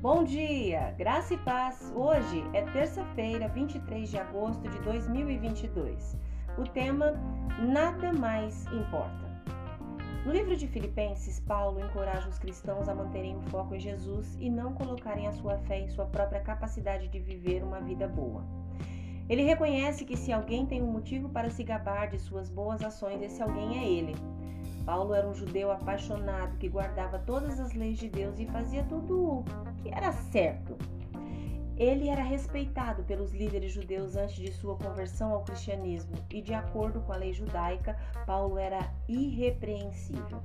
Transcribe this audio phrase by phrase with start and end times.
[0.00, 1.92] Bom dia, graça e paz.
[1.92, 6.16] Hoje é terça-feira, 23 de agosto de 2022.
[6.56, 7.14] O tema
[7.58, 9.28] Nada mais importa.
[10.24, 14.48] No livro de Filipenses, Paulo encoraja os cristãos a manterem o foco em Jesus e
[14.48, 18.44] não colocarem a sua fé em sua própria capacidade de viver uma vida boa.
[19.28, 23.20] Ele reconhece que se alguém tem um motivo para se gabar de suas boas ações,
[23.20, 24.14] esse alguém é ele.
[24.88, 29.22] Paulo era um judeu apaixonado que guardava todas as leis de Deus e fazia tudo
[29.22, 29.44] o
[29.82, 30.78] que era certo.
[31.76, 37.02] Ele era respeitado pelos líderes judeus antes de sua conversão ao cristianismo e, de acordo
[37.02, 40.40] com a lei judaica, Paulo era irrepreensível.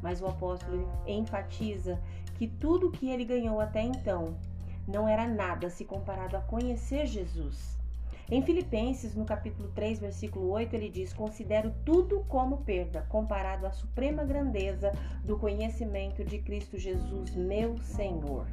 [0.00, 2.00] Mas o apóstolo enfatiza
[2.36, 4.34] que tudo que ele ganhou até então
[4.86, 7.77] não era nada se comparado a conhecer Jesus.
[8.30, 13.70] Em Filipenses, no capítulo 3, versículo 8, ele diz: Considero tudo como perda, comparado à
[13.70, 14.92] suprema grandeza
[15.24, 18.46] do conhecimento de Cristo Jesus, meu Senhor.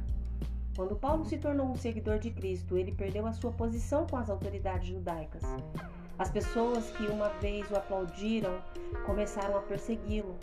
[0.74, 4.30] Quando Paulo se tornou um seguidor de Cristo, ele perdeu a sua posição com as
[4.30, 5.42] autoridades judaicas.
[6.18, 8.58] As pessoas que uma vez o aplaudiram
[9.04, 10.36] começaram a persegui-lo.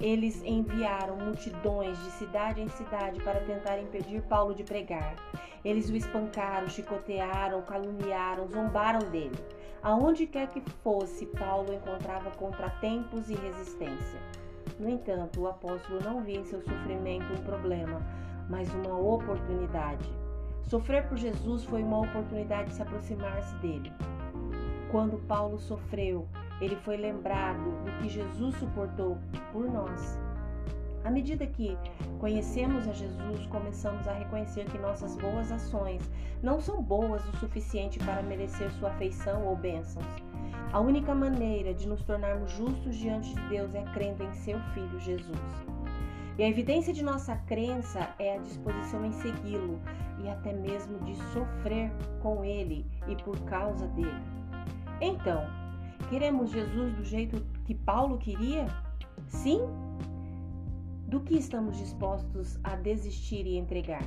[0.00, 5.16] Eles enviaram multidões de cidade em cidade para tentar impedir Paulo de pregar.
[5.64, 9.36] Eles o espancaram, chicotearam, caluniaram, zombaram dele.
[9.82, 14.20] Aonde quer que fosse, Paulo encontrava contratempos e resistência.
[14.78, 18.00] No entanto, o apóstolo não via em seu sofrimento um problema,
[18.48, 20.08] mas uma oportunidade.
[20.62, 23.92] Sofrer por Jesus foi uma oportunidade de se aproximar-se dele.
[24.90, 26.28] Quando Paulo sofreu,
[26.60, 29.18] ele foi lembrado do que Jesus suportou
[29.52, 30.18] por nós.
[31.04, 31.76] À medida que
[32.18, 36.02] conhecemos a Jesus, começamos a reconhecer que nossas boas ações
[36.42, 40.06] não são boas o suficiente para merecer sua afeição ou bênçãos.
[40.72, 45.00] A única maneira de nos tornarmos justos diante de Deus é crendo em seu Filho
[45.00, 45.38] Jesus.
[46.36, 49.80] E a evidência de nossa crença é a disposição em segui-lo
[50.22, 54.22] e até mesmo de sofrer com ele e por causa dele.
[55.00, 55.42] Então,
[56.08, 58.66] Queremos Jesus do jeito que Paulo queria?
[59.26, 59.60] Sim?
[61.06, 64.02] Do que estamos dispostos a desistir e entregar?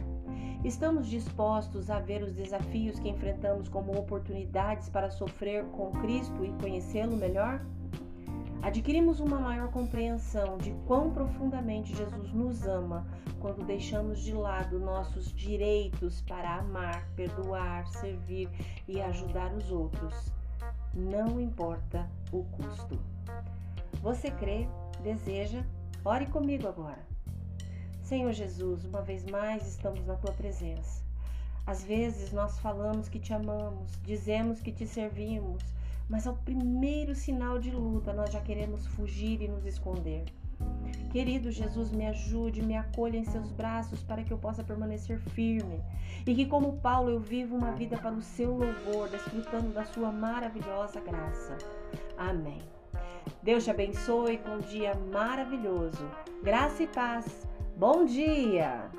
[0.64, 6.52] Estamos dispostos a ver os desafios que enfrentamos como oportunidades para sofrer com Cristo e
[6.54, 7.64] conhecê-lo melhor?
[8.64, 13.06] Adquirimos uma maior compreensão de quão profundamente Jesus nos ama
[13.40, 18.50] quando deixamos de lado nossos direitos para amar, perdoar, servir
[18.88, 20.41] e ajudar os outros
[20.94, 23.00] não importa o custo.
[24.02, 24.68] Você crê,
[25.04, 25.64] deseja?
[26.04, 27.00] Ore comigo agora.
[28.02, 31.02] Senhor Jesus, uma vez mais estamos na tua presença.
[31.66, 35.62] Às vezes nós falamos que te amamos, dizemos que te servimos,
[36.10, 40.26] mas ao primeiro sinal de luta nós já queremos fugir e nos esconder.
[41.12, 45.82] Querido Jesus, me ajude, me acolha em seus braços para que eu possa permanecer firme
[46.26, 50.12] e que, como Paulo, eu viva uma vida para o seu louvor, desfrutando da sua
[50.12, 51.58] maravilhosa graça.
[52.18, 52.62] Amém.
[53.44, 56.10] Deus te abençoe com um dia maravilhoso.
[56.44, 57.48] Graça e paz.
[57.76, 58.90] Bom dia!